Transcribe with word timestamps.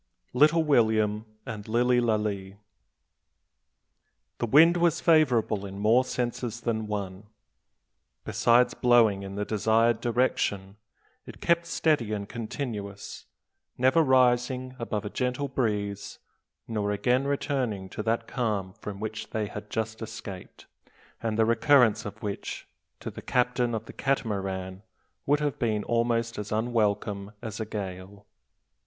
LITTLE 0.33 0.63
WILLIAM 0.63 1.25
AND 1.45 1.67
LILLY 1.67 1.99
LALEE. 2.01 2.57
The 4.39 4.47
wind 4.47 4.77
was 4.77 4.99
favourable 4.99 5.63
in 5.63 5.77
more 5.77 6.03
senses 6.03 6.61
than 6.61 6.87
one. 6.87 7.25
Besides 8.25 8.73
blowing 8.73 9.21
in 9.21 9.35
the 9.35 9.45
desired 9.45 10.01
direction, 10.01 10.77
it 11.27 11.39
kept 11.39 11.67
steady 11.67 12.13
and 12.13 12.27
continuous, 12.27 13.27
never 13.77 14.01
rising 14.01 14.75
above 14.79 15.05
a 15.05 15.09
gentle 15.11 15.47
breeze, 15.47 16.17
nor 16.67 16.89
again 16.91 17.25
returning 17.27 17.87
to 17.89 18.01
that 18.01 18.25
calm 18.25 18.73
from 18.73 18.99
which 18.99 19.29
they 19.29 19.45
had 19.45 19.69
just 19.69 20.01
escaped, 20.01 20.65
and 21.21 21.37
the 21.37 21.45
recurrence 21.45 22.05
of 22.05 22.23
which, 22.23 22.67
to 23.01 23.11
the 23.11 23.21
captain 23.21 23.75
of 23.75 23.85
the 23.85 23.93
Catamaran, 23.93 24.81
would 25.27 25.41
have 25.41 25.59
been 25.59 25.83
almost 25.83 26.39
as 26.39 26.51
unwelcome 26.51 27.33
as 27.43 27.59
a 27.59 27.65
gale. 27.67 28.25